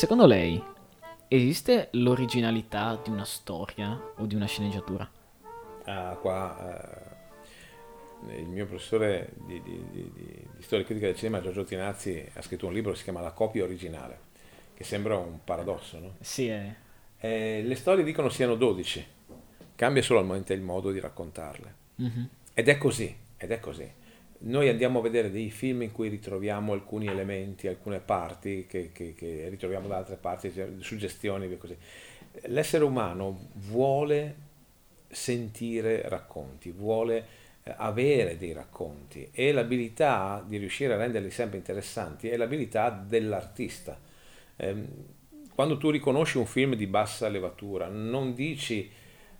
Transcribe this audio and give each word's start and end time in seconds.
Secondo 0.00 0.24
lei 0.24 0.62
esiste 1.28 1.90
l'originalità 1.92 2.98
di 3.02 3.10
una 3.10 3.26
storia 3.26 4.00
o 4.16 4.24
di 4.24 4.34
una 4.34 4.46
sceneggiatura? 4.46 5.19
Ah, 5.84 6.16
qua 6.20 7.10
eh, 8.28 8.38
il 8.38 8.46
mio 8.46 8.66
professore 8.66 9.30
di, 9.46 9.62
di, 9.62 9.84
di, 9.90 10.12
di, 10.14 10.62
storia 10.62 10.84
critica 10.84 11.06
del 11.06 11.16
cinema, 11.16 11.40
Giorgio 11.40 11.64
Tinazzi, 11.64 12.28
ha 12.34 12.42
scritto 12.42 12.66
un 12.66 12.72
libro 12.72 12.92
che 12.92 12.98
si 12.98 13.04
chiama 13.04 13.20
La 13.20 13.32
copia 13.32 13.64
originale, 13.64 14.18
che 14.74 14.84
sembra 14.84 15.16
un 15.16 15.40
paradosso, 15.42 15.98
no? 15.98 16.14
Sì, 16.20 16.48
è... 16.48 16.74
Eh, 17.18 17.62
le 17.62 17.74
storie 17.74 18.04
dicono 18.04 18.28
siano 18.28 18.54
12, 18.54 19.06
cambia 19.74 20.02
solamente 20.02 20.52
il 20.52 20.62
modo 20.62 20.90
di 20.90 21.00
raccontarle. 21.00 21.74
Mhm. 21.96 22.28
Ed 22.54 22.68
è 22.68 22.78
così, 22.78 23.14
ed 23.36 23.50
è 23.50 23.60
così. 23.60 23.90
Noi 24.42 24.70
andiamo 24.70 25.00
a 25.00 25.02
vedere 25.02 25.30
dei 25.30 25.50
film 25.50 25.82
in 25.82 25.92
cui 25.92 26.08
ritroviamo 26.08 26.72
alcuni 26.72 27.06
elementi, 27.06 27.68
alcune 27.68 28.00
parti 28.00 28.66
che, 28.66 28.90
che- 28.92 29.14
che 29.14 29.48
ritroviamo 29.50 29.86
da 29.86 29.98
altre 29.98 30.16
parti, 30.16 30.50
suggestioni 30.78 31.50
e 31.50 31.58
così. 31.58 31.76
L'essere 32.46 32.84
umano 32.84 33.48
vuole 33.54 34.48
sentire 35.10 36.08
racconti, 36.08 36.70
vuole 36.70 37.26
eh, 37.62 37.74
avere 37.76 38.36
dei 38.36 38.52
racconti 38.52 39.28
e 39.32 39.52
l'abilità 39.52 40.44
di 40.46 40.56
riuscire 40.56 40.94
a 40.94 40.96
renderli 40.96 41.30
sempre 41.30 41.58
interessanti 41.58 42.28
è 42.28 42.36
l'abilità 42.36 42.90
dell'artista. 42.90 43.98
Ehm, 44.56 44.88
quando 45.54 45.76
tu 45.76 45.90
riconosci 45.90 46.38
un 46.38 46.46
film 46.46 46.74
di 46.74 46.86
bassa 46.86 47.28
levatura, 47.28 47.88
non 47.88 48.34
dici 48.34 48.90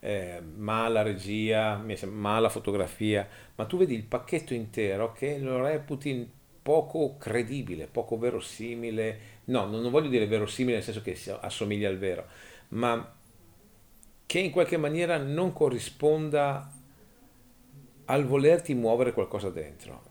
eh, 0.01 0.41
ma 0.57 0.89
la 0.89 1.03
regia, 1.03 1.83
ma 2.07 2.39
la 2.39 2.49
fotografia, 2.49 3.27
ma 3.55 3.65
tu 3.65 3.77
vedi 3.77 3.95
il 3.95 4.05
pacchetto 4.05 4.55
intero 4.55 5.13
che 5.13 5.39
lo 5.39 5.63
reputi 5.63 6.29
poco 6.63 7.17
credibile, 7.19 7.87
poco 7.87 8.19
verosimile. 8.19 9.19
No, 9.45 9.67
non 9.67 9.91
voglio 9.91 10.09
dire 10.09 10.27
verosimile 10.27 10.77
nel 10.77 10.85
senso 10.85 11.03
che 11.03 11.17
assomiglia 11.41 11.89
al 11.89 11.99
vero, 11.99 12.27
ma 12.69 13.15
che 14.31 14.39
in 14.39 14.53
qualche 14.53 14.77
maniera 14.77 15.17
non 15.17 15.53
corrisponda 15.53 16.73
al 18.05 18.25
volerti 18.25 18.75
muovere 18.75 19.13
qualcosa 19.13 19.51
dentro. 19.51 20.03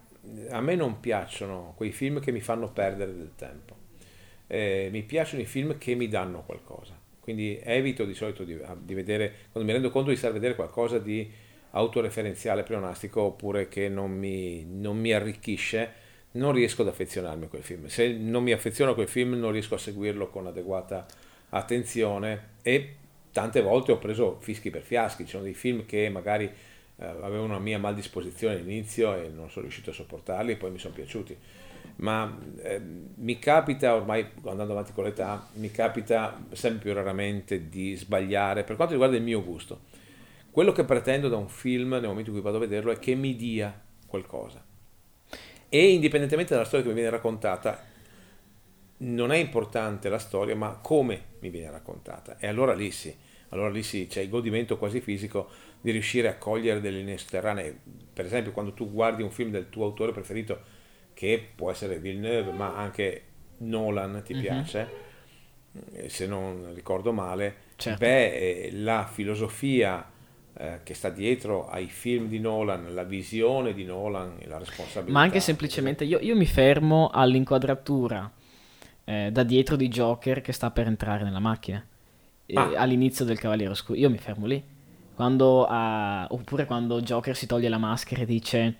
A 0.50 0.60
me 0.60 0.76
non 0.76 1.00
piacciono 1.00 1.74
quei 1.78 1.94
film 1.94 2.20
che 2.20 2.34
mi 2.34 2.42
fanno 2.42 2.70
perdere 2.70 3.16
del 3.16 3.32
tempo. 3.38 3.78
Eh, 4.46 4.90
mi 4.92 5.04
piacciono 5.04 5.42
i 5.42 5.46
film 5.46 5.78
che 5.78 5.96
mi 5.96 6.10
danno 6.10 6.44
qualcosa. 6.44 7.00
Quindi 7.22 7.62
evito 7.64 8.04
di 8.04 8.14
solito 8.14 8.44
di, 8.44 8.60
di 8.82 8.94
vedere, 8.94 9.34
quando 9.54 9.70
mi 9.70 9.72
rendo 9.72 9.90
conto 9.90 10.10
di 10.10 10.18
stare 10.18 10.34
a 10.34 10.36
vedere 10.36 10.56
qualcosa 10.56 11.00
di 11.00 11.32
autoreferenziale, 11.70 12.64
pleonastico, 12.64 13.22
oppure 13.22 13.70
che 13.70 13.88
non 13.88 14.12
mi, 14.12 14.66
non 14.66 15.00
mi 15.00 15.14
arricchisce, 15.14 15.94
non 16.32 16.52
riesco 16.52 16.82
ad 16.82 16.90
affezionarmi 16.90 17.46
a 17.46 17.48
quel 17.48 17.64
film. 17.64 17.86
Se 17.86 18.12
non 18.12 18.44
mi 18.44 18.52
affeziono 18.52 18.92
a 18.92 18.96
quel 18.96 19.08
film 19.08 19.36
non 19.36 19.54
riesco 19.54 19.76
a 19.76 19.78
seguirlo 19.80 20.28
con 20.28 20.46
adeguata 20.46 21.06
attenzione 21.52 22.58
e 22.62 22.96
tante 23.32 23.62
volte 23.62 23.92
ho 23.92 23.98
preso 23.98 24.38
fischi 24.40 24.70
per 24.70 24.82
fiaschi, 24.82 25.24
ci 25.24 25.32
sono 25.32 25.44
dei 25.44 25.54
film 25.54 25.86
che 25.86 26.10
magari 26.10 26.46
eh, 26.46 27.06
avevano 27.06 27.46
una 27.46 27.60
mia 27.60 27.80
maldisposizione 27.80 28.56
all'inizio 28.56 29.16
e 29.16 29.30
non 29.30 29.50
sono 29.50 29.64
riuscito 29.64 29.92
a 29.92 29.94
sopportarli 29.94 30.56
poi 30.58 30.72
mi 30.72 30.80
sono 30.80 30.94
piaciuti. 30.94 31.38
Ma 31.98 32.38
eh, 32.62 32.82
mi 33.16 33.40
capita 33.40 33.94
ormai, 33.94 34.26
andando 34.46 34.72
avanti 34.72 34.94
con 34.94 35.04
l'età, 35.04 35.50
mi 35.54 35.70
capita 35.70 36.42
sempre 36.54 36.82
più 36.82 36.94
raramente 36.94 37.68
di 37.68 37.96
sbagliare 37.96 38.64
per 38.64 38.76
quanto 38.76 38.94
riguarda 38.94 39.18
il 39.18 39.24
mio 39.24 39.44
gusto. 39.44 39.82
Quello 40.50 40.72
che 40.72 40.84
pretendo 40.84 41.30
da 41.30 41.38
un 41.38 41.50
film 41.50 41.92
nel 41.92 42.08
momento 42.08 42.30
in 42.30 42.36
cui 42.36 42.42
vado 42.42 42.58
a 42.58 42.62
vederlo 42.62 42.92
è 42.92 43.00
che 43.00 43.16
mi 43.16 43.36
dia 43.36 43.78
qualcosa. 44.08 44.64
E 45.70 45.92
indipendentemente 45.94 46.54
dalla 46.54 46.66
storia 46.66 46.86
che 46.86 46.92
mi 46.92 47.00
viene 47.00 47.16
raccontata, 47.16 47.84
non 49.00 49.32
è 49.32 49.38
importante 49.38 50.10
la 50.10 50.20
storia, 50.20 50.56
ma 50.56 50.80
come 50.82 51.24
mi 51.40 51.50
viene 51.50 51.72
raccontata. 51.72 52.38
E 52.38 52.48
allora 52.48 52.74
lì 52.74 52.92
sì, 52.92 53.16
allora 53.50 53.70
lì 53.70 53.84
sì, 53.84 54.08
c'è 54.08 54.22
il 54.22 54.30
godimento 54.30 54.78
quasi 54.78 55.00
fisico 55.02 55.50
di 55.82 55.92
riuscire 55.92 56.28
a 56.28 56.38
cogliere 56.38 56.82
delle 56.82 56.98
linee 56.98 57.18
sotterranee. 57.18 57.80
Per 58.14 58.26
esempio, 58.26 58.52
quando 58.52 58.74
tu 58.74 58.92
guardi 58.92 59.24
un 59.24 59.32
film 59.32 59.52
del 59.52 59.70
tuo 59.70 59.86
autore 59.86 60.12
preferito, 60.12 60.78
che 61.14 61.52
può 61.56 61.72
essere 61.72 62.00
Villeneuve, 62.00 62.52
ma 62.52 62.76
anche 62.76 63.24
Nolan 63.60 64.22
ti 64.26 64.34
Mhm. 64.34 64.40
piace, 64.42 64.88
eh, 65.94 66.10
se 66.10 66.26
non 66.28 66.72
ricordo 66.74 67.12
male, 67.12 67.56
Certo. 67.76 68.00
beh, 68.00 68.34
eh, 68.34 68.70
la 68.74 69.06
filosofia 69.12 70.12
eh, 70.58 70.80
che 70.84 70.94
sta 70.94 71.10
dietro 71.10 71.70
ai 71.70 71.88
film 71.88 72.28
di 72.28 72.40
Nolan, 72.40 72.94
la 72.94 73.04
visione 73.04 73.74
di 73.74 73.86
Nolan 73.86 74.38
e 74.40 74.48
la 74.48 74.58
responsabilità. 74.58 75.12
Ma 75.14 75.22
anche 75.22 75.40
semplicemente 75.40 76.04
io, 76.04 76.20
io 76.20 76.36
mi 76.36 76.46
fermo 76.46 77.10
all'inquadratura 77.14 78.30
eh, 79.10 79.30
da 79.32 79.42
dietro 79.44 79.76
di 79.76 79.88
Joker 79.88 80.42
che 80.42 80.52
sta 80.52 80.70
per 80.70 80.86
entrare 80.86 81.24
nella 81.24 81.40
macchina 81.40 81.84
Ah. 82.54 82.72
all'inizio 82.78 83.26
del 83.26 83.38
Cavaliere 83.40 83.72
Oscuro. 83.72 83.98
Io 84.00 84.10
mi 84.10 84.18
fermo 84.18 84.46
lì. 84.48 84.64
Quando, 85.16 85.66
ah, 85.68 86.26
oppure 86.30 86.66
quando 86.66 87.02
Joker 87.02 87.36
si 87.36 87.46
toglie 87.46 87.70
la 87.70 87.78
maschera 87.78 88.22
e 88.22 88.26
dice 88.26 88.76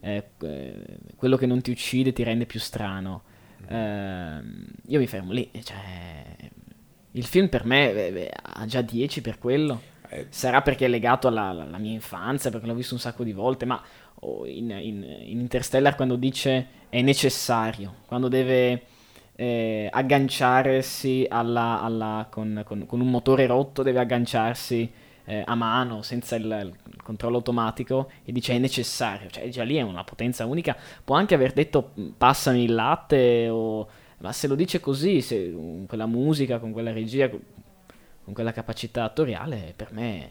eh, 0.00 0.30
eh, 0.40 0.84
quello 1.16 1.36
che 1.36 1.46
non 1.46 1.60
ti 1.60 1.70
uccide 1.70 2.12
ti 2.12 2.22
rende 2.22 2.46
più 2.46 2.58
strano. 2.60 3.22
Ehm, 3.68 4.64
io 4.88 4.98
mi 4.98 5.06
fermo 5.06 5.32
lì. 5.32 5.50
Cioè, 5.62 6.34
il 7.12 7.24
film 7.24 7.48
per 7.48 7.64
me 7.64 7.92
eh, 7.92 8.20
eh, 8.22 8.30
ha 8.42 8.64
già 8.66 8.80
10 8.80 9.20
per 9.20 9.38
quello. 9.38 9.80
Eh, 10.08 10.26
Sarà 10.30 10.62
perché 10.62 10.86
è 10.86 10.88
legato 10.88 11.28
alla, 11.28 11.44
alla- 11.48 11.62
alla 11.64 11.78
mia 11.78 11.92
infanzia, 11.92 12.50
perché 12.50 12.66
l'ho 12.66 12.74
visto 12.74 12.94
un 12.94 13.00
sacco 13.00 13.24
di 13.24 13.32
volte, 13.32 13.64
ma 13.64 13.82
oh, 14.20 14.46
in, 14.46 14.70
in- 14.70 15.02
in 15.26 15.40
Interstellar 15.40 15.96
quando 15.96 16.16
dice 16.16 16.66
è 16.88 17.00
necessario, 17.02 17.96
quando 18.06 18.28
deve 18.28 18.82
eh, 19.44 19.88
agganciarsi 19.90 21.26
alla, 21.28 21.80
alla- 21.82 22.26
con, 22.30 22.62
con- 22.64 22.86
con 22.86 23.00
un 23.00 23.10
motore 23.10 23.46
rotto, 23.46 23.82
deve 23.82 24.00
agganciarsi 24.00 24.90
eh, 25.24 25.42
a 25.44 25.54
mano, 25.54 26.02
senza 26.02 26.36
il, 26.36 26.74
il 26.92 27.02
controllo 27.02 27.36
automatico, 27.36 28.10
e 28.24 28.32
dice 28.32 28.54
è 28.54 28.58
necessario, 28.58 29.28
cioè 29.30 29.48
già 29.48 29.62
lì 29.64 29.76
è 29.76 29.82
una 29.82 30.04
potenza 30.04 30.44
unica, 30.46 30.76
può 31.04 31.16
anche 31.16 31.34
aver 31.34 31.52
detto 31.52 31.92
"Mm, 31.98 32.10
passami 32.18 32.64
il 32.64 32.74
latte, 32.74 33.48
o... 33.48 33.88
ma 34.18 34.32
se 34.32 34.46
lo 34.48 34.54
dice 34.54 34.80
così, 34.80 35.20
se, 35.20 35.52
con 35.52 35.86
quella 35.86 36.06
musica, 36.06 36.58
con 36.58 36.72
quella 36.72 36.92
regia, 36.92 37.28
con 37.28 38.34
quella 38.34 38.52
capacità 38.52 39.04
attoriale, 39.04 39.72
per 39.76 39.92
me... 39.92 40.30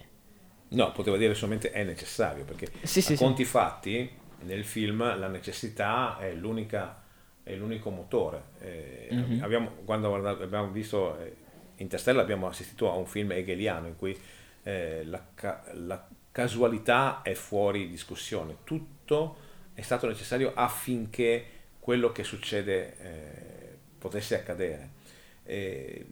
No, 0.70 0.92
poteva 0.94 1.18
dire 1.18 1.34
solamente 1.36 1.72
è 1.72 1.84
necessario, 1.84 2.46
perché 2.46 2.72
Sì, 2.84 3.02
sì, 3.02 3.02
a 3.02 3.16
sì. 3.16 3.26
conti 3.26 3.44
fatti 3.44 4.10
nel 4.44 4.64
film 4.64 5.18
la 5.20 5.28
necessità 5.28 6.18
è 6.18 6.34
l'unica 6.34 7.02
è 7.44 7.56
l'unico 7.56 7.90
motore. 7.90 8.44
Eh, 8.60 9.08
Mhm. 9.12 9.42
abbiamo, 9.44 9.70
quando 9.86 10.14
abbiamo 10.14 10.70
visto 10.70 11.18
eh, 11.20 11.36
Interstellar 11.78 12.22
abbiamo 12.24 12.48
assistito 12.48 12.92
a 12.92 12.96
un 12.96 13.06
film 13.06 13.32
hegeliano 13.32 13.88
in 13.88 13.96
cui 13.96 14.18
eh, 14.64 15.04
la, 15.06 15.24
ca- 15.34 15.64
la 15.74 16.08
casualità 16.32 17.22
è 17.24 17.34
fuori 17.34 17.90
discussione, 17.90 18.58
tutto 18.64 19.38
è 19.74 19.82
stato 19.82 20.08
necessario 20.08 20.52
affinché 20.54 21.46
quello 21.80 22.12
che 22.12 22.24
succede 22.24 22.98
eh, 23.00 23.78
potesse 23.98 24.36
accadere. 24.36 24.90
Eh, 25.44 26.06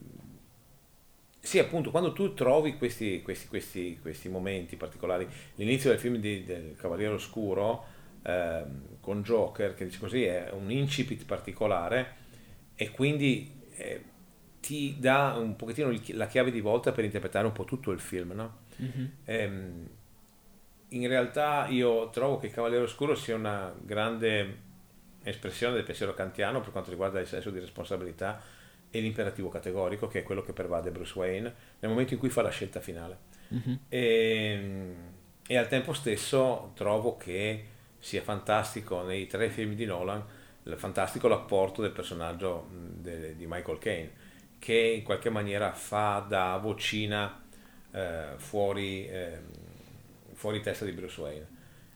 sì, 1.41 1.57
appunto, 1.57 1.89
quando 1.89 2.12
tu 2.12 2.34
trovi 2.34 2.78
questi, 2.78 3.22
questi, 3.22 3.47
questi, 3.47 3.97
questi 4.01 4.28
momenti 4.29 4.75
particolari, 4.75 5.27
l'inizio 5.56 5.89
del 5.89 6.00
film 6.00 6.18
di- 6.18 6.44
del 6.44 6.75
Cavaliere 6.77 7.13
Oscuro 7.13 7.86
ehm, 8.24 9.00
con 9.00 9.24
Joker, 9.24 9.74
che 9.74 9.86
dice 9.86 10.00
così, 10.00 10.24
è 10.24 10.50
un 10.51 10.71
incipit 10.71 11.25
particolare 11.25 12.16
e 12.75 12.92
quindi 12.92 13.51
eh, 13.75 14.04
ti 14.60 14.98
dà 15.00 15.36
un 15.38 15.56
pochettino 15.56 15.94
la 16.13 16.27
chiave 16.27 16.51
di 16.51 16.62
volta 16.62 16.92
per 16.92 17.04
interpretare 17.04 17.45
un 17.45 17.54
po' 17.54 17.66
tutto 17.66 17.92
il 17.92 18.00
film, 18.00 18.31
no? 18.31 18.57
Ehm, 19.25 19.89
in 20.89 21.07
realtà 21.07 21.68
io 21.68 22.10
trovo 22.10 22.39
che 22.39 22.48
il 22.48 22.54
Cavaliere 22.54 22.83
Oscuro 22.83 23.16
sia 23.16 23.36
una 23.36 23.74
grande 23.80 24.68
espressione 25.24 25.75
del 25.75 25.83
pensiero 25.83 26.13
kantiano 26.13 26.62
per 26.62 26.71
quanto 26.71 26.89
riguarda 26.89 27.19
il 27.19 27.27
senso 27.27 27.51
di 27.51 27.60
responsabilità 27.60 28.42
e 28.89 29.00
l'imperativo 29.00 29.50
categorico, 29.50 30.07
che 30.07 30.19
è 30.19 30.24
quello 30.24 30.42
che 30.42 30.54
pervade 30.54 30.89
Bruce 30.89 31.18
Wayne 31.18 31.54
nel 31.80 31.92
momento 31.92 32.13
in 32.13 32.19
cui 32.19 32.30
fa 32.30 32.42
la 32.42 32.50
scelta 32.50 32.80
finale. 32.80 33.18
Mhm. 33.50 33.80
E, 33.88 34.94
e 35.45 35.57
al 35.57 35.68
tempo 35.68 35.94
stesso 35.94 36.71
trovo 36.75 37.18
che 37.18 37.66
sia 38.00 38.22
fantastico 38.22 39.04
nei 39.04 39.28
tre 39.28 39.50
film 39.50 39.74
di 39.74 39.86
Nolan, 39.86 40.24
il- 40.63 40.75
fantastico 40.78 41.28
l'apporto 41.28 41.81
del 41.81 41.92
personaggio 41.92 42.68
de- 42.72 43.36
di 43.36 43.46
Michael 43.48 43.78
Caine, 43.78 44.12
che 44.60 44.74
in 44.98 45.04
qualche 45.04 45.30
maniera 45.30 45.72
fa 45.74 46.25
da 46.28 46.57
vocina 46.57 47.44
eh, 47.92 48.34
fuori, 48.38 49.07
ehm, 49.07 49.42
fuori 50.34 50.62
testa 50.62 50.86
di 50.86 50.92
Bruce 50.92 51.19
Wayne. 51.19 51.48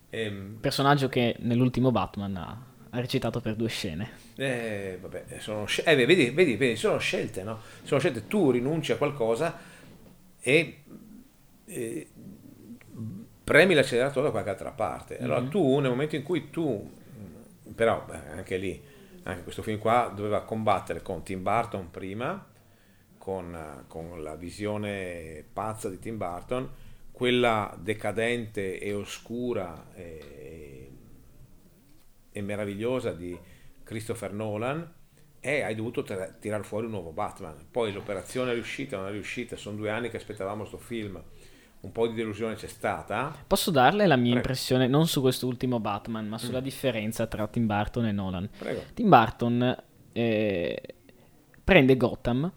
Ehm, 0.10 0.58
Personaggio 0.60 1.08
che 1.08 1.36
nell'ultimo 1.40 1.92
Batman 1.92 2.36
ha, 2.36 2.66
ha 2.90 3.00
recitato 3.00 3.42
per 3.42 3.56
due 3.56 3.70
scene. 3.70 4.10
Eh, 4.36 4.98
vabbè, 5.00 5.26
sono 5.38 5.66
eh, 5.86 5.96
vedi, 5.96 6.32
vedi, 6.32 6.56
vedi, 6.56 6.76
sono 6.76 6.98
scelte, 6.98 7.44
no? 7.44 7.60
Sono 7.84 8.00
scelte, 8.00 8.28
tu 8.28 8.50
rinunci 8.50 8.92
a 8.92 8.98
qualcosa 8.98 9.56
e 10.42 10.84
eh, 11.66 12.08
premi 13.44 13.74
l'acceleratore 13.74 14.26
da 14.26 14.32
qualche 14.32 14.50
altra 14.50 14.72
parte. 14.72 15.18
Allora 15.20 15.42
Mhm. 15.42 15.50
tu, 15.50 15.80
nel 15.80 15.90
momento 15.90 16.16
in 16.16 16.24
cui 16.24 16.50
tu, 16.50 16.92
però 17.76 18.04
beh, 18.06 18.30
anche 18.32 18.58
lì, 18.58 18.82
anche 19.24 19.44
questo 19.44 19.62
film 19.62 19.80
qua 19.80 20.12
doveva 20.14 20.44
combattere 20.44 21.02
con 21.02 21.24
Tim 21.24 21.42
Burton 21.42 21.90
prima, 21.92 22.46
con, 23.18 23.56
eh, 23.56 23.84
con 23.88 24.22
la 24.22 24.36
visione 24.36 25.46
pazza 25.52 25.90
di 25.90 26.00
Tim 26.00 26.18
Burton, 26.18 26.70
quella 27.12 27.76
decadente 27.80 28.80
e 28.80 28.94
oscura 28.94 29.88
e, 29.94 30.90
e 32.32 32.42
meravigliosa 32.42 33.12
di 33.14 33.38
Christopher 33.84 34.34
Nolan 34.34 34.94
e 35.40 35.62
hai 35.62 35.76
dovuto 35.76 36.04
tir- 36.04 36.40
tirare 36.40 36.64
fuori 36.64 36.86
un 36.86 36.92
nuovo 36.94 37.12
Batman. 37.12 37.68
Poi 37.70 37.92
l'operazione 37.94 38.52
è 38.52 38.54
riuscita, 38.54 38.98
non 38.98 39.08
è 39.08 39.12
riuscita, 39.12 39.56
sono 39.56 39.76
due 39.78 39.90
anni 39.90 40.10
che 40.10 40.18
aspettavamo 40.18 40.60
questo 40.60 40.78
film, 40.78 41.22
un 41.84 41.92
po' 41.92 42.08
di 42.08 42.14
delusione 42.16 42.56
c'è 42.56 42.68
stata. 42.68 43.36
Posso 43.46 43.70
darle 43.72 44.08
la 44.08 44.16
mia 44.16 44.32
Prego. 44.32 44.38
impressione 44.38 44.88
non 44.88 45.08
su 45.08 45.22
quest'ultimo 45.22 45.80
Batman, 45.80 46.28
ma 46.28 46.38
sulla 46.38 46.60
Mm. 46.60 46.64
differenza 46.64 47.28
tra 47.28 47.46
Tim 47.48 47.66
Burton 47.66 48.06
e 48.06 48.12
Nolan. 48.12 48.50
Prego. 48.58 48.82
Tim 48.94 49.10
Burton 49.10 49.84
eh, 50.14 50.82
prende 51.64 51.98
Gotham 51.98 52.52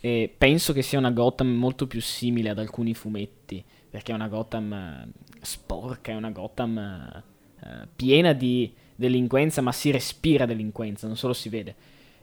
e 0.00 0.34
penso 0.36 0.72
che 0.72 0.82
sia 0.82 0.98
una 0.98 1.10
Gotham 1.10 1.48
molto 1.48 1.86
più 1.86 2.00
simile 2.00 2.48
ad 2.50 2.58
alcuni 2.58 2.94
fumetti, 2.94 3.62
perché 3.90 4.12
è 4.12 4.14
una 4.14 4.28
Gotham 4.28 4.72
eh, 4.72 5.08
sporca, 5.42 6.12
è 6.12 6.14
una 6.14 6.30
Gotham 6.30 6.78
eh, 6.78 7.22
eh, 7.64 7.88
piena 7.94 8.32
di 8.32 8.72
delinquenza, 8.94 9.60
ma 9.60 9.72
si 9.72 9.90
respira 9.90 10.46
delinquenza, 10.46 11.06
non 11.06 11.16
solo 11.16 11.32
si 11.34 11.48
vede. 11.48 11.74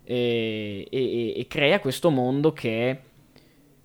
E, 0.04 0.88
e- 0.90 1.34
e 1.38 1.48
crea 1.48 1.80
questo 1.80 2.10
mondo 2.10 2.52
che 2.54 3.00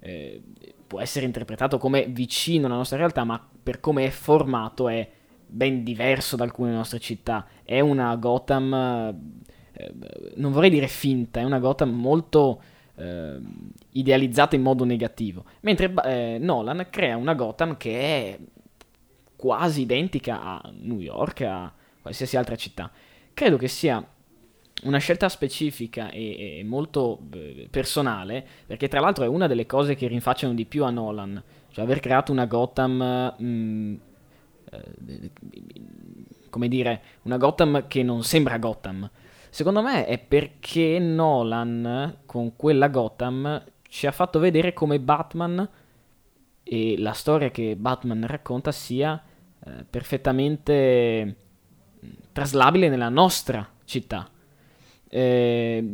eh, 0.05 0.43
può 0.87 1.01
essere 1.01 1.25
interpretato 1.25 1.79
come 1.79 2.05
vicino 2.06 2.67
alla 2.67 2.77
nostra 2.77 2.99
realtà, 2.99 3.25
ma 3.25 3.43
per 3.62 3.81
come 3.81 4.05
è 4.05 4.11
formato 4.11 4.89
è 4.89 5.09
ben 5.47 5.83
diverso 5.83 6.37
da 6.37 6.45
alcune 6.45 6.73
nostre 6.73 6.99
città. 6.99 7.47
È 7.62 7.81
una 7.81 8.15
Gotham, 8.17 8.73
eh, 9.73 9.93
non 10.37 10.53
vorrei 10.53 10.69
dire 10.69 10.89
finta, 10.89 11.41
è 11.41 11.45
una 11.45 11.59
Gotham 11.59 11.91
molto 11.91 12.62
eh, 12.97 13.39
idealizzata 13.93 14.56
in 14.56 14.62
modo 14.62 14.85
negativo. 14.85 15.45
Mentre 15.61 15.93
eh, 16.05 16.39
Nolan 16.39 16.89
crea 16.91 17.17
una 17.17 17.35
Gotham 17.35 17.79
che 17.79 17.99
è 17.99 18.39
quasi 19.37 19.83
identica 19.83 20.43
a 20.43 20.73
New 20.81 21.01
York, 21.01 21.41
a 21.41 21.73
qualsiasi 22.03 22.37
altra 22.37 22.56
città. 22.56 22.91
Credo 23.33 23.56
che 23.56 23.69
sia 23.69 24.06
una 24.82 24.99
scelta 24.99 25.29
specifica 25.29 26.11
e, 26.11 26.59
e 26.59 26.65
molto 26.65 27.21
eh, 27.32 27.69
personale, 27.71 28.44
perché 28.67 28.88
tra 28.88 29.00
l'altro 29.00 29.25
è 29.25 29.29
una 29.29 29.47
delle 29.47 29.67
cose 29.67 29.94
che 29.94 30.09
rinfacciano 30.09 30.53
di 30.53 30.67
più 30.67 30.85
a 30.85 30.91
Nolan, 30.91 31.43
cioè 31.71 31.85
aver 31.85 32.00
creato 32.00 32.32
una 32.32 32.47
Gotham, 32.47 33.35
mm, 33.41 33.94
eh, 34.71 35.31
come 36.50 36.69
dire, 36.69 37.03
una 37.23 37.37
Gotham 37.37 37.87
che 37.87 38.03
non 38.03 38.23
sembra 38.25 38.59
Gotham. 38.59 39.09
Secondo 39.49 39.82
me 39.82 40.05
è 40.05 40.19
perché 40.19 40.99
Nolan 40.99 42.19
con 42.27 42.56
quella 42.56 42.88
Gotham 42.88 43.65
ci 43.88 44.06
ha 44.09 44.12
fatto 44.12 44.41
vedere 44.41 44.73
come 44.73 44.99
Batman 44.99 45.67
e 46.65 46.99
la 46.99 47.12
storia 47.12 47.50
che 47.50 47.77
Batman 47.77 48.27
racconta 48.27 48.73
sia 48.73 49.23
eh, 49.65 49.85
perfettamente 49.88 51.37
mm, 52.05 52.11
traslabile 52.32 52.88
nella 52.88 53.09
nostra 53.09 53.67
città. 53.85 54.29
Eh, 55.17 55.85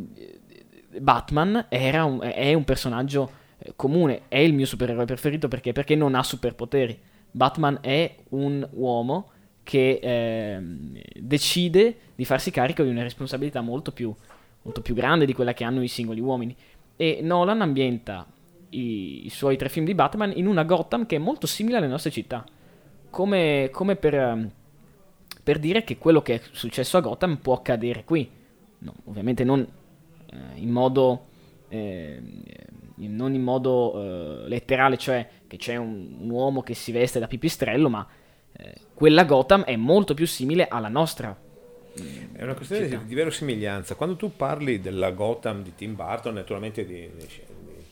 Batman 0.99 1.67
un- 1.69 2.19
è 2.21 2.53
un 2.55 2.63
personaggio 2.63 3.31
eh, 3.59 3.73
comune, 3.75 4.23
è 4.27 4.39
il 4.39 4.53
mio 4.53 4.65
supereroe 4.65 5.05
preferito 5.05 5.47
perché? 5.47 5.73
Perché 5.73 5.95
non 5.95 6.15
ha 6.15 6.23
superpoteri. 6.23 6.99
Batman 7.29 7.77
è 7.81 8.15
un 8.29 8.67
uomo 8.71 9.29
che 9.63 9.99
ehm, 10.01 10.99
decide 11.19 11.95
di 12.15 12.25
farsi 12.25 12.49
carico 12.49 12.81
di 12.81 12.89
una 12.89 13.03
responsabilità 13.03 13.61
molto 13.61 13.91
più, 13.91 14.13
molto 14.63 14.81
più 14.81 14.95
grande 14.95 15.25
di 15.25 15.33
quella 15.33 15.53
che 15.53 15.63
hanno 15.63 15.83
i 15.83 15.87
singoli 15.87 16.19
uomini. 16.19 16.55
E 16.95 17.19
Nolan 17.21 17.61
ambienta 17.61 18.25
i, 18.69 19.27
i 19.27 19.29
suoi 19.29 19.55
tre 19.55 19.69
film 19.69 19.85
di 19.85 19.93
Batman 19.93 20.33
in 20.35 20.47
una 20.47 20.63
Gotham 20.63 21.05
che 21.05 21.17
è 21.17 21.19
molto 21.19 21.45
simile 21.45 21.77
alle 21.77 21.87
nostre 21.87 22.09
città. 22.09 22.43
Come, 23.11 23.69
come 23.71 23.95
per, 23.95 24.15
ehm, 24.15 24.51
per 25.43 25.59
dire 25.59 25.83
che 25.83 25.99
quello 25.99 26.23
che 26.23 26.35
è 26.35 26.41
successo 26.51 26.97
a 26.97 27.01
Gotham 27.01 27.37
può 27.37 27.53
accadere 27.53 28.03
qui. 28.03 28.39
No, 28.83 28.93
ovviamente 29.05 29.43
non 29.43 29.61
eh, 30.31 30.37
in 30.55 30.69
modo 30.69 31.27
eh, 31.69 32.21
non 32.95 33.33
in 33.33 33.41
modo 33.41 34.43
eh, 34.43 34.47
letterale, 34.47 34.97
cioè 34.97 35.27
che 35.47 35.57
c'è 35.57 35.75
un, 35.75 36.17
un 36.19 36.29
uomo 36.29 36.61
che 36.61 36.73
si 36.73 36.91
veste 36.91 37.19
da 37.19 37.27
pipistrello, 37.27 37.89
ma 37.89 38.07
eh, 38.53 38.73
quella 38.93 39.23
Gotham 39.25 39.63
è 39.63 39.75
molto 39.75 40.13
più 40.13 40.27
simile 40.27 40.67
alla 40.67 40.89
nostra. 40.89 41.35
È 41.93 42.43
una 42.43 42.53
questione 42.53 42.85
città. 42.85 42.97
di, 42.99 43.07
di 43.07 43.15
verosimiglianza. 43.15 43.95
Quando 43.95 44.15
tu 44.15 44.35
parli 44.35 44.79
della 44.79 45.11
Gotham 45.11 45.61
di 45.63 45.75
Tim 45.75 45.95
Burton, 45.95 46.33
naturalmente 46.33 46.85
di- 46.85 47.09
dei, 47.15 47.27
dei- 47.65 47.85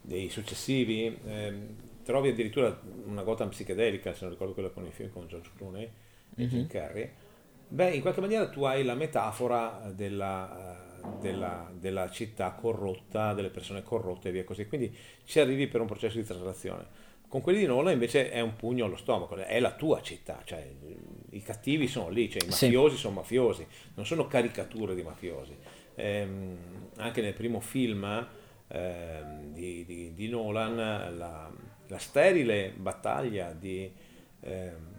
dei 0.00 0.28
successivi, 0.30 1.16
ehm, 1.26 1.66
trovi 2.04 2.30
addirittura 2.30 2.78
una 3.06 3.22
Gotham 3.22 3.48
psichedelica, 3.50 4.12
se 4.14 4.20
non 4.22 4.30
ricordo 4.30 4.54
quella 4.54 4.70
con 4.70 4.84
i 4.86 4.90
film 4.90 5.10
con 5.10 5.26
George 5.26 5.50
Clooney 5.56 5.84
e 6.36 6.46
Jim 6.46 6.66
Carrey. 6.66 7.10
Beh, 7.68 7.90
in 7.90 8.00
qualche 8.02 8.20
maniera 8.20 8.48
tu 8.48 8.62
hai 8.64 8.84
la 8.84 8.94
metafora 8.94 9.90
della, 9.94 10.76
eh, 10.78 11.18
della- 11.20 11.70
della 11.72 12.08
città 12.10 12.52
corrotta, 12.52 13.34
delle 13.34 13.50
persone 13.50 13.82
corrotte 13.82 14.28
e 14.28 14.32
via 14.32 14.44
così. 14.44 14.66
Quindi 14.66 14.96
ci 15.24 15.40
arrivi 15.40 15.66
per 15.66 15.80
un 15.80 15.86
processo 15.86 16.18
di 16.18 16.24
traslazione. 16.24 17.12
Con 17.26 17.40
quelli 17.40 17.58
di 17.58 17.66
Nolan 17.66 17.92
invece 17.94 18.30
è 18.30 18.40
un 18.40 18.54
pugno 18.54 18.84
allo 18.84 18.96
stomaco, 18.96 19.34
è 19.34 19.58
la 19.58 19.72
tua 19.72 20.00
città, 20.02 20.40
cioè 20.44 20.64
i 21.30 21.42
cattivi 21.42 21.88
sono 21.88 22.08
lì, 22.10 22.30
cioè 22.30 22.44
i 22.46 22.52
Sì. 22.52 22.66
mafiosi 22.66 22.96
sono 22.96 23.14
mafiosi, 23.14 23.66
non 23.94 24.06
sono 24.06 24.28
caricature 24.28 24.94
di 24.94 25.02
mafiosi. 25.02 25.56
Ehm, 25.96 26.56
anche 26.98 27.22
nel 27.22 27.34
primo 27.34 27.58
film 27.60 28.28
ehm, 28.68 29.52
di, 29.52 29.84
di- 29.84 30.14
di 30.14 30.28
Nolan, 30.28 30.76
la, 31.16 31.50
la 31.88 31.98
sterile 31.98 32.72
battaglia 32.76 33.52
di, 33.52 33.92
ehm, 34.40 34.92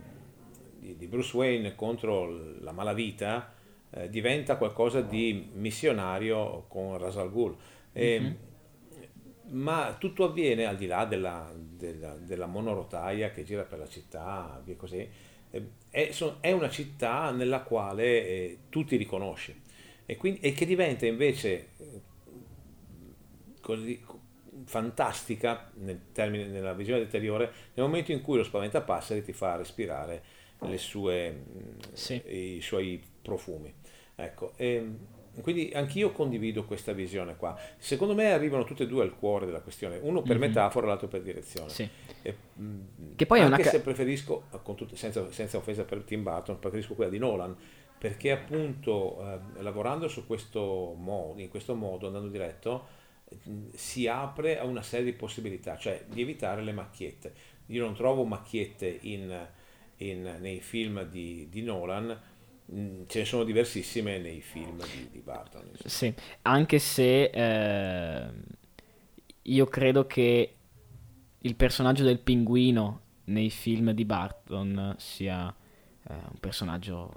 di- 0.86 0.96
di 0.98 1.08
Bruce 1.08 1.36
Wayne 1.36 1.76
contro 1.76 2.30
la 2.62 2.72
malavita 2.72 3.54
eh, 3.92 4.10
diventa 4.10 4.58
qualcosa 4.58 5.02
di 5.02 5.50
missionario 5.54 6.66
con 6.68 6.98
Ra's 6.98 7.18
al 7.18 7.32
Ghul. 7.32 7.56
E- 7.94 8.36
ma 9.48 9.96
tutto 10.00 10.24
avviene 10.26 10.66
al 10.66 10.76
di 10.76 10.88
là 10.88 11.06
della, 11.06 11.52
della- 11.56 12.16
della 12.16 12.48
monorotaia 12.48 13.30
che 13.32 13.44
gira 13.44 13.64
per 13.64 13.80
la 13.80 13.88
città, 13.88 14.60
via 14.64 14.76
così. 14.76 15.08
Eh, 15.52 15.70
È, 15.90 16.10
è 16.42 16.52
una 16.52 16.70
città 16.70 17.32
nella 17.32 17.62
quale 17.62 18.26
eh, 18.26 18.58
tu 18.70 18.84
ti 18.84 18.98
riconosci 18.98 19.62
e, 20.06 20.18
quindi, 20.18 20.40
e 20.42 20.52
che 20.54 20.66
diventa 20.66 21.06
invece 21.06 21.68
eh, 21.78 22.02
così 23.62 24.04
fantastica 24.66 25.70
nel 25.76 26.00
termine, 26.12 26.46
nella 26.48 26.74
visione 26.74 27.02
deteriore 27.02 27.52
nel 27.74 27.86
momento 27.86 28.12
in 28.12 28.22
cui 28.22 28.38
lo 28.38 28.44
spaventapasseri 28.44 29.24
ti 29.24 29.34
fa 29.34 29.56
respirare 29.56 30.24
sue, 30.78 31.32
mh, 31.32 31.94
Sì. 31.94 32.22
i 32.28 32.62
suoi 32.62 33.02
profumi. 33.22 33.74
Ecco, 34.16 34.54
e 34.56 34.88
quindi 35.42 35.72
anch'io 35.74 36.12
condivido 36.12 36.64
questa 36.64 36.94
visione 36.94 37.36
qua. 37.36 37.58
Secondo 37.78 38.14
me 38.16 38.32
arrivano 38.32 38.64
tutte 38.64 38.84
e 38.84 38.88
due 38.88 39.04
al 39.04 39.16
cuore 39.18 39.46
della 39.46 39.60
questione, 39.62 39.98
uno 40.02 40.22
per 40.22 40.36
Mhm. 40.36 40.42
metafora, 40.42 40.88
l'altro 40.88 41.08
per 41.08 41.22
direzione. 41.22 41.70
Sì. 41.70 41.88
E, 42.22 42.36
Che 43.16 43.26
poi 43.26 43.40
è 43.40 43.44
anche 43.44 43.62
una 43.62 43.70
se 43.70 43.82
preferisco, 43.82 44.46
con 44.64 44.76
tutte- 44.76 44.96
senza, 44.96 45.30
senza 45.32 45.58
offesa 45.58 45.84
per 45.84 46.04
Tim 46.04 46.24
Burton, 46.24 46.58
preferisco 46.60 46.94
quella 46.96 47.12
di 47.12 47.18
Nolan, 47.18 47.56
perché 47.98 48.32
appunto 48.32 49.22
eh, 49.22 49.62
lavorando 49.62 50.08
su 50.08 50.26
questo 50.26 50.94
modo, 50.98 51.42
in 51.42 51.50
questo 51.50 51.76
modo, 51.76 52.08
andando 52.08 52.30
diretto, 52.30 52.88
mh, 53.44 53.70
si 53.74 54.08
apre 54.08 54.58
a 54.60 54.64
una 54.64 54.84
serie 54.84 55.06
di 55.06 55.14
possibilità, 55.14 55.78
cioè 55.78 56.06
di 56.08 56.22
evitare 56.22 56.62
le 56.62 56.72
macchiette. 56.72 57.34
Io 57.68 57.84
non 57.84 57.94
trovo 57.94 58.24
macchiette 58.24 59.00
in, 59.02 59.48
in- 59.98 60.38
nei 60.40 60.60
film 60.62 61.04
di, 61.04 61.48
di 61.50 61.62
Nolan, 61.62 62.18
mh, 62.66 63.04
ce 63.08 63.20
ne 63.20 63.26
sono 63.26 63.44
diversissime 63.44 64.20
nei 64.20 64.42
film 64.42 64.82
di, 64.92 65.10
di 65.12 65.20
Burton. 65.20 65.68
insomma. 65.70 65.90
Sì, 65.90 66.14
anche 66.44 66.80
se 66.80 67.24
eh, 67.26 68.30
io 69.44 69.66
credo 69.68 70.06
che 70.08 70.56
il 71.40 71.56
personaggio 71.56 72.04
del 72.04 72.20
pinguino 72.20 73.02
nei 73.26 73.50
film 73.50 73.92
di 73.92 74.06
Barton 74.06 74.96
sia 74.98 75.54
eh, 76.08 76.14
un 76.14 76.40
personaggio 76.40 77.12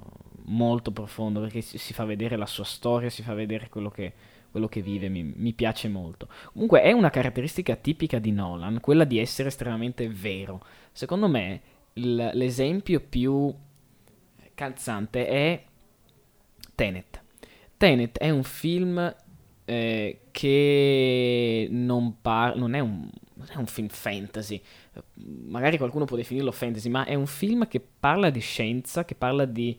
molto 0.46 0.90
profondo 0.92 1.40
perché 1.40 1.60
si, 1.60 1.78
si 1.78 1.92
fa 1.92 2.04
vedere 2.04 2.36
la 2.36 2.46
sua 2.46 2.64
storia, 2.64 3.10
si 3.10 3.22
fa 3.22 3.34
vedere 3.34 3.68
quello 3.68 3.90
che, 3.90 4.12
quello 4.50 4.68
che 4.68 4.80
vive, 4.82 5.08
mi, 5.08 5.22
mi 5.22 5.52
piace 5.52 5.88
molto. 5.88 6.28
Comunque 6.52 6.82
è 6.82 6.92
una 6.92 7.10
caratteristica 7.10 7.76
tipica 7.76 8.18
di 8.18 8.32
Nolan, 8.32 8.80
quella 8.80 9.04
di 9.04 9.18
essere 9.18 9.48
estremamente 9.48 10.08
vero. 10.08 10.62
Secondo 10.92 11.28
me 11.28 11.60
il- 11.98 12.30
l'esempio 12.34 13.00
più 13.00 13.52
calzante 14.54 15.26
è 15.26 15.64
Tenet. 16.74 17.22
Tenet 17.76 18.18
è 18.18 18.30
un 18.30 18.42
film 18.42 19.14
eh, 19.64 20.20
che 20.30 21.68
non, 21.70 22.20
par- 22.20 22.56
non, 22.56 22.74
è 22.74 22.80
un, 22.80 23.08
non 23.34 23.46
è 23.50 23.56
un 23.56 23.66
film 23.66 23.88
fantasy, 23.88 24.60
magari 25.14 25.76
qualcuno 25.76 26.04
può 26.06 26.16
definirlo 26.16 26.50
fantasy, 26.52 26.88
ma 26.88 27.04
è 27.04 27.14
un 27.14 27.26
film 27.26 27.68
che 27.68 27.80
parla 27.80 28.30
di 28.30 28.40
scienza, 28.40 29.04
che 29.04 29.14
parla 29.14 29.44
di 29.44 29.78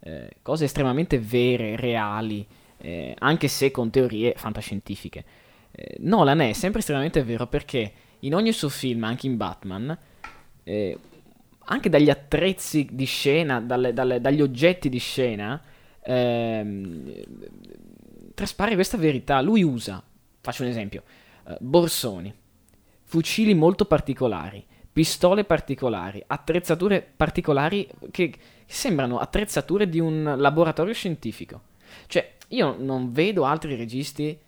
eh, 0.00 0.36
cose 0.42 0.64
estremamente 0.66 1.18
vere, 1.18 1.76
reali, 1.76 2.46
eh, 2.78 3.14
anche 3.18 3.48
se 3.48 3.70
con 3.70 3.90
teorie 3.90 4.34
fantascientifiche. 4.36 5.24
Eh, 5.72 5.96
Nolan 5.98 6.40
è 6.40 6.52
sempre 6.52 6.80
estremamente 6.80 7.22
vero 7.24 7.46
perché 7.46 7.92
in 8.20 8.34
ogni 8.34 8.52
suo 8.52 8.68
film, 8.68 9.04
anche 9.04 9.26
in 9.26 9.36
Batman, 9.36 9.98
eh, 10.62 10.98
anche 11.66 11.88
dagli 11.88 12.10
attrezzi 12.10 12.88
di 12.90 13.04
scena, 13.04 13.60
dalle, 13.60 13.92
dalle, 13.92 14.20
dagli 14.20 14.42
oggetti 14.42 14.88
di 14.88 14.98
scena, 14.98 15.60
ehm, 16.02 17.12
traspare 18.34 18.74
questa 18.74 18.96
verità. 18.96 19.40
Lui 19.40 19.62
usa, 19.62 20.02
faccio 20.40 20.62
un 20.62 20.68
esempio, 20.68 21.02
eh, 21.46 21.56
borsoni, 21.60 22.32
fucili 23.02 23.54
molto 23.54 23.84
particolari, 23.84 24.64
pistole 24.92 25.44
particolari, 25.44 26.22
attrezzature 26.26 27.06
particolari 27.16 27.88
che 28.10 28.34
sembrano 28.66 29.18
attrezzature 29.18 29.88
di 29.88 30.00
un 30.00 30.34
laboratorio 30.36 30.92
scientifico. 30.92 31.72
Cioè, 32.06 32.36
io 32.48 32.76
non 32.78 33.12
vedo 33.12 33.44
altri 33.44 33.74
registi 33.74 34.38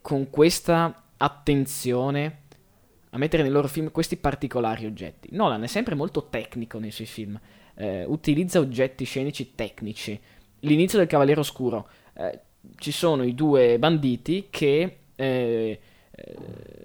con 0.00 0.30
questa 0.30 1.02
attenzione 1.16 2.44
a 3.16 3.18
mettere 3.18 3.42
nei 3.42 3.50
loro 3.50 3.66
film 3.66 3.90
questi 3.90 4.16
particolari 4.16 4.84
oggetti. 4.84 5.28
Nolan 5.32 5.62
è 5.62 5.66
sempre 5.66 5.94
molto 5.94 6.28
tecnico 6.28 6.78
nei 6.78 6.90
suoi 6.90 7.06
film, 7.06 7.38
eh, 7.74 8.04
utilizza 8.04 8.58
oggetti 8.58 9.04
scenici 9.04 9.54
tecnici. 9.54 10.18
L'inizio 10.60 10.98
del 10.98 11.06
Cavaliere 11.06 11.40
Oscuro, 11.40 11.88
eh, 12.14 12.40
ci 12.76 12.92
sono 12.92 13.22
i 13.22 13.34
due 13.34 13.78
banditi 13.78 14.48
che 14.50 14.98
eh, 15.14 15.80
eh, 16.10 16.36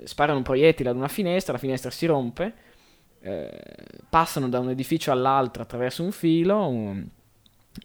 sparano 0.05 0.37
un 0.37 0.43
proiettile 0.43 0.89
ad 0.89 0.95
una 0.95 1.09
finestra, 1.09 1.53
la 1.53 1.59
finestra 1.59 1.91
si 1.91 2.05
rompe, 2.05 2.53
eh, 3.19 3.61
passano 4.09 4.47
da 4.47 4.59
un 4.59 4.69
edificio 4.69 5.11
all'altro 5.11 5.63
attraverso 5.63 6.01
un 6.01 6.13
filo, 6.13 6.65
un, 6.65 7.05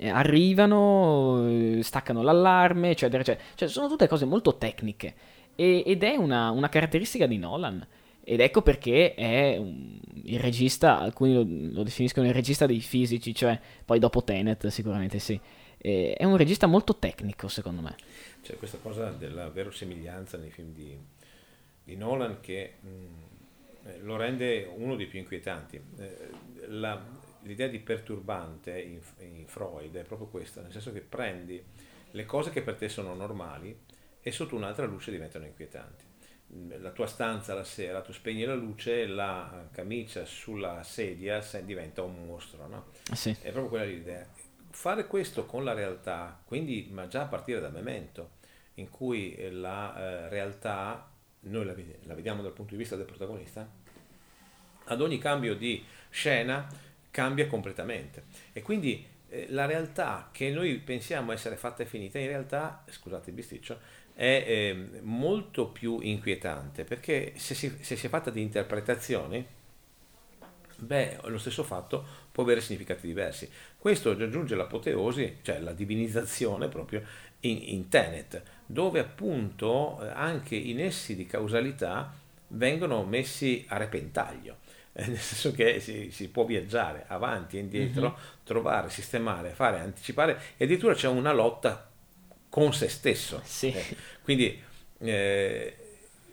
arrivano, 0.08 1.80
staccano 1.80 2.22
l'allarme, 2.22 2.90
eccetera, 2.90 3.22
eccetera. 3.22 3.44
Cioè, 3.56 3.68
sono 3.68 3.88
tutte 3.88 4.06
cose 4.06 4.24
molto 4.24 4.56
tecniche 4.56 5.14
e, 5.56 5.82
ed 5.84 6.04
è 6.04 6.14
una, 6.14 6.50
una, 6.50 6.68
caratteristica 6.68 7.26
di 7.26 7.38
Nolan. 7.38 7.84
Ed 8.28 8.40
ecco 8.40 8.60
perché 8.60 9.14
è 9.14 9.56
un, 9.56 10.00
il 10.24 10.40
regista, 10.40 10.98
alcuni 10.98 11.32
lo, 11.32 11.46
lo, 11.46 11.84
definiscono 11.84 12.26
il 12.26 12.34
regista 12.34 12.66
dei 12.66 12.80
fisici, 12.80 13.32
cioè 13.32 13.56
poi 13.84 14.00
dopo 14.00 14.24
Tenet 14.24 14.66
sicuramente 14.66 15.20
sì. 15.20 15.40
E, 15.78 16.12
è 16.18 16.24
un 16.24 16.36
regista 16.36 16.66
molto 16.66 16.96
tecnico 16.96 17.46
secondo 17.46 17.82
me. 17.82 17.94
C'è 18.42 18.56
questa 18.56 18.78
cosa 18.78 19.10
della 19.10 19.48
verosimiglianza 19.48 20.38
nei 20.38 20.50
film 20.50 20.72
di, 20.72 20.98
di 21.84 21.94
Nolan 21.94 22.40
che 22.40 22.78
mh, 22.80 22.88
mm, 22.88 23.04
eh, 23.84 23.98
lo 24.00 24.16
rende 24.16 24.68
uno 24.74 24.96
dei 24.96 25.06
più 25.06 25.20
inquietanti. 25.20 25.80
Eh, 25.96 26.30
la, 26.66 27.00
l'idea 27.42 27.68
di 27.68 27.78
perturbante 27.78 28.76
in, 28.80 28.98
in, 29.20 29.46
Freud 29.46 29.94
è 29.94 30.02
proprio 30.02 30.26
questa, 30.26 30.62
nel 30.62 30.72
senso 30.72 30.92
che 30.92 31.00
prendi 31.00 31.62
le 32.10 32.24
cose 32.24 32.50
che 32.50 32.62
per 32.62 32.74
te 32.74 32.88
sono 32.88 33.14
normali 33.14 33.78
e 34.20 34.32
sotto 34.32 34.56
un'altra 34.56 34.84
luce 34.84 35.12
diventano 35.12 35.44
inquietanti. 35.44 36.05
La 36.78 36.90
tua 36.90 37.06
stanza 37.06 37.54
la 37.54 37.64
sera, 37.64 38.02
tu 38.02 38.12
spegni 38.12 38.44
la 38.44 38.54
luce, 38.54 39.06
la 39.06 39.68
camicia 39.72 40.24
sulla 40.24 40.82
sedia 40.84 41.40
diventa 41.64 42.02
un 42.02 42.24
mostro, 42.24 42.66
no? 42.68 42.84
Sì. 43.12 43.30
È 43.30 43.50
proprio 43.50 43.68
quella 43.68 43.84
l'idea. 43.84 44.26
Fare 44.70 45.06
questo 45.06 45.44
con 45.44 45.64
la 45.64 45.72
realtà, 45.72 46.40
quindi, 46.44 46.88
ma 46.90 47.08
già 47.08 47.22
a 47.22 47.26
partire 47.26 47.60
da 47.60 47.68
Memento, 47.68 48.30
in 48.74 48.90
cui 48.90 49.36
la 49.50 49.98
eh, 49.98 50.28
realtà, 50.28 51.10
noi 51.40 51.64
la, 51.64 51.74
la 52.04 52.14
vediamo 52.14 52.42
dal 52.42 52.52
punto 52.52 52.72
di 52.72 52.78
vista 52.78 52.94
del 52.94 53.06
protagonista, 53.06 53.68
ad 54.84 55.00
ogni 55.00 55.18
cambio 55.18 55.56
di 55.56 55.84
scena 56.10 56.66
cambia 57.10 57.46
completamente. 57.46 58.24
E 58.52 58.62
quindi 58.62 59.04
eh, 59.28 59.46
la 59.50 59.66
realtà 59.66 60.28
che 60.32 60.50
noi 60.50 60.78
pensiamo 60.78 61.32
essere 61.32 61.56
fatta 61.56 61.82
e 61.82 61.86
finita, 61.86 62.18
in 62.18 62.28
realtà, 62.28 62.84
scusate 62.88 63.30
il 63.30 63.36
bisticcio, 63.36 63.80
è 64.16 64.44
eh, 64.46 65.00
molto 65.02 65.68
più 65.68 65.98
inquietante 66.00 66.84
perché 66.84 67.34
se 67.36 67.54
si, 67.54 67.76
se 67.82 67.96
si 67.96 68.06
è 68.06 68.08
fatta 68.08 68.30
di 68.30 68.40
interpretazioni, 68.40 69.46
beh, 70.78 71.18
lo 71.24 71.36
stesso 71.36 71.62
fatto 71.62 72.02
può 72.32 72.42
avere 72.42 72.62
significati 72.62 73.06
diversi. 73.06 73.46
Questo 73.76 74.16
raggiunge 74.16 74.54
l'apoteosi, 74.54 75.40
cioè 75.42 75.58
la 75.58 75.72
divinizzazione 75.72 76.68
proprio 76.68 77.02
in, 77.40 77.58
in 77.60 77.88
Tenet, 77.88 78.42
dove 78.64 79.00
appunto 79.00 80.02
eh, 80.02 80.08
anche 80.08 80.56
i 80.56 80.72
nessi 80.72 81.14
di 81.14 81.26
causalità 81.26 82.10
vengono 82.48 83.04
messi 83.04 83.66
a 83.68 83.76
repentaglio 83.76 84.56
nel 85.04 85.18
senso 85.18 85.52
che 85.52 85.78
si, 85.80 86.10
si, 86.10 86.28
può 86.28 86.46
viaggiare 86.46 87.04
avanti 87.08 87.58
e 87.58 87.60
indietro, 87.60 88.08
mm-hmm. 88.08 88.44
trovare, 88.44 88.88
sistemare, 88.88 89.50
fare, 89.50 89.78
anticipare 89.78 90.40
e 90.56 90.64
addirittura 90.64 90.94
c'è 90.94 91.08
una 91.08 91.32
lotta 91.32 91.90
con 92.56 92.72
se 92.72 92.88
stesso. 92.88 93.42
Sì. 93.44 93.70
Eh, 93.70 93.84
quindi 94.22 94.58
eh, 95.00 95.76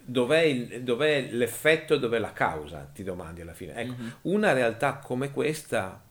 dov'è, 0.01 0.39
il, 0.39 0.81
dov'è, 0.83 1.27
l'effetto 1.31 1.95
e 1.95 1.99
dov'è 1.99 2.17
la 2.17 2.31
causa, 2.31 2.89
ti 2.93 3.03
domandi 3.03 3.41
alla 3.41 3.53
fine. 3.53 3.75
Ecco, 3.75 3.91
mm-hmm. 3.91 4.09
una 4.21 4.53
realtà 4.53 4.99
come 4.99 5.33
questa 5.33 6.01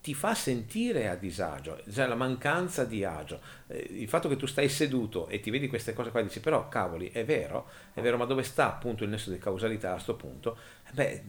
ti 0.00 0.14
fa 0.14 0.36
sentire 0.36 1.08
a 1.08 1.16
disagio, 1.16 1.82
cioè 1.92 2.06
la 2.06 2.14
mancanza 2.14 2.84
di 2.84 3.02
agio, 3.02 3.40
eh, 3.66 3.88
il 3.90 4.08
fatto 4.08 4.28
che 4.28 4.36
tu 4.36 4.46
stai 4.46 4.68
seduto 4.68 5.26
e 5.26 5.40
ti 5.40 5.50
vedi 5.50 5.66
queste 5.66 5.94
cose 5.94 6.12
qua 6.12 6.20
e 6.20 6.22
dici 6.22 6.38
però 6.38 6.68
cavoli 6.68 7.10
è 7.10 7.24
vero, 7.24 7.68
è 7.92 8.00
vero 8.02 8.16
ma 8.16 8.24
dove 8.24 8.44
sta 8.44 8.68
appunto 8.68 9.02
il 9.02 9.10
nesso 9.10 9.32
di 9.32 9.38
causalità 9.38 9.88
a 9.88 9.94
questo 9.94 10.14
punto? 10.14 10.56
Beh, 10.92 11.24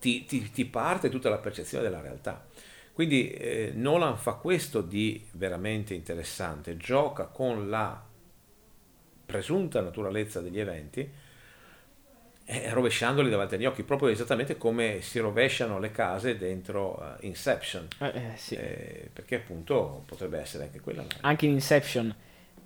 ti, 0.00 0.24
ti, 0.24 0.50
ti, 0.50 0.64
parte 0.64 1.08
tutta 1.08 1.28
la 1.28 1.38
percezione 1.38 1.84
della 1.84 2.00
realtà. 2.00 2.44
Quindi 2.96 3.28
eh, 3.28 3.72
Nolan 3.74 4.16
fa 4.16 4.36
questo 4.36 4.80
di 4.80 5.22
veramente 5.32 5.92
interessante, 5.92 6.78
gioca 6.78 7.26
con 7.26 7.68
la 7.68 8.02
presunta 9.26 9.82
naturalezza 9.82 10.40
degli 10.40 10.58
eventi, 10.58 11.06
eh, 12.46 12.70
rovesciandoli 12.72 13.28
davanti 13.28 13.56
agli 13.56 13.66
occhi, 13.66 13.82
proprio 13.82 14.08
esattamente 14.08 14.56
come 14.56 15.02
si 15.02 15.18
rovesciano 15.18 15.78
le 15.78 15.90
case 15.90 16.38
dentro 16.38 16.98
uh, 16.98 17.26
Inception. 17.26 17.86
Eh, 17.98 18.06
eh, 18.06 18.36
sì. 18.36 18.54
Eh, 18.54 19.10
perché 19.12 19.34
appunto 19.34 20.04
potrebbe 20.06 20.38
essere 20.38 20.64
anche 20.64 20.80
quella. 20.80 21.04
Anche 21.20 21.44
in 21.44 21.52
Inception, 21.52 22.14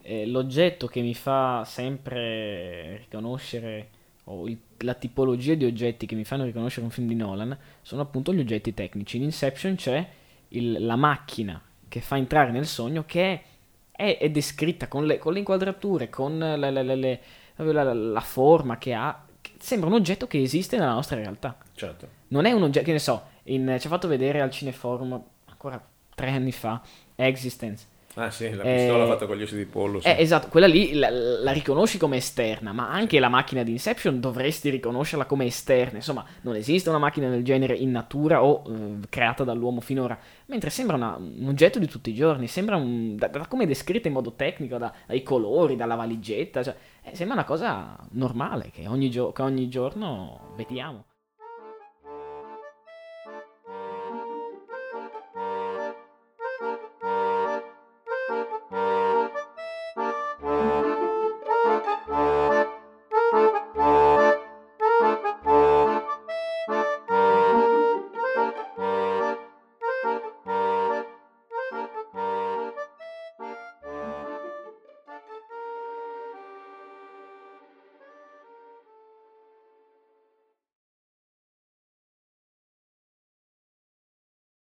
eh, 0.02 0.26
l'oggetto 0.26 0.87
che 0.87 1.00
mi 1.00 1.14
fa 1.16 1.64
sempre 1.66 2.99
riconoscere, 2.99 3.88
o 4.26 4.46
il, 4.46 4.56
la 4.78 4.94
tipologia 4.94 5.54
di 5.54 5.64
oggetti 5.64 6.06
che 6.06 6.14
mi 6.14 6.25
fanno 6.25 6.44
riconoscere 6.44 6.84
un 6.84 6.92
film 6.92 7.08
di 7.08 7.16
Nolan, 7.16 7.58
sono 7.82 8.02
appunto 8.02 8.32
gli 8.32 8.38
oggetti 8.38 8.72
tecnici. 8.72 9.16
In 9.16 9.25
Inception 9.25 9.75
c'è 9.75 10.18
il, 10.50 10.85
la 10.85 10.97
macchina 10.97 11.61
che 11.88 12.00
fa 12.00 12.16
entrare 12.16 12.50
nel 12.50 12.66
sogno 12.66 13.04
che 13.04 13.42
è, 13.90 14.19
è 14.19 14.30
descritta 14.30 14.88
con 14.88 15.07
le, 15.07 15.19
con 15.19 15.33
le, 15.33 15.40
inquadrature, 15.40 16.09
con 16.09 16.38
le, 16.38 16.71
le, 16.71 17.21
la, 17.57 17.92
la 17.92 18.21
forma 18.21 18.78
che 18.78 18.95
ha 18.95 19.25
sembra 19.59 19.88
un 19.88 19.95
oggetto 19.95 20.26
che 20.26 20.40
esiste 20.40 20.76
nella 20.76 20.92
nostra 20.92 21.16
realtà. 21.16 21.57
Certo. 21.75 22.09
Non 22.28 22.45
è 22.47 22.52
un 22.52 22.62
oggetto, 22.62 22.87
che 22.87 22.92
ne 22.92 22.99
so, 22.99 23.23
in, 23.45 23.76
ci 23.78 23.87
ha 23.87 23.90
fatto 23.90 24.09
vedere 24.09 24.40
al 24.40 24.50
cineforum 24.50 25.23
ancora 25.47 25.83
tre 26.14 26.30
anni 26.30 26.52
fa, 26.52 26.80
Existence. 27.16 27.87
Ah 28.14 28.31
sì, 28.31 28.52
la 28.52 28.64
pistola 28.64 29.05
eh, 29.05 29.07
fatta 29.07 29.26
con 29.26 29.37
gli 29.37 29.43
ossi 29.43 29.57
di 29.57 29.67
pollo. 29.67 30.00
Sì. 30.00 30.09
Eh, 30.09 30.17
esatto, 30.19 30.49
quella 30.49 30.67
lì 30.67 30.95
la, 30.95 31.11
la, 31.11 31.52
riconosci 31.52 31.97
come 31.97 32.17
esterna, 32.17 32.73
ma 32.73 32.90
anche 32.90 33.21
la 33.21 33.29
macchina 33.29 33.62
di 33.62 33.71
Inception 33.71 34.19
dovresti 34.19 34.69
riconoscerla 34.69 35.26
come 35.26 35.45
esterna. 35.45 35.97
Insomma, 35.99 36.25
non 36.40 36.57
esiste 36.57 36.88
una 36.88 36.99
macchina 36.99 37.29
del 37.29 37.45
genere 37.45 37.75
in 37.76 37.93
natura 37.93 38.43
o 38.43 38.64
eh, 38.67 39.07
creata 39.09 39.45
dall'uomo 39.45 39.81
finora. 39.81 40.19
Mentre 40.47 40.71
sembra 40.71 40.97
una, 40.97 41.17
un 41.17 41.47
oggetto 41.47 41.79
di 41.79 41.87
tutti 41.87 42.11
i 42.11 42.14
giorni, 42.14 42.49
sembra 42.49 42.75
un, 42.75 43.14
da, 43.14 43.29
da 43.29 43.47
come 43.47 43.62
è 43.64 43.67
descritta 43.69 44.09
in 44.09 44.14
modo 44.14 44.33
tecnico, 44.33 44.76
da, 44.76 44.93
dai 45.07 45.23
colori, 45.23 45.76
dalla 45.76 45.95
valigetta, 45.95 46.64
cioè, 46.64 46.75
eh, 47.02 47.14
sembra 47.14 47.37
una 47.37 47.47
cosa 47.47 47.97
normale 48.12 48.71
che 48.73 48.88
ogni, 48.88 49.09
gio- 49.09 49.31
che 49.31 49.43
ogni 49.43 49.69
giorno 49.69 50.52
vediamo. 50.57 51.05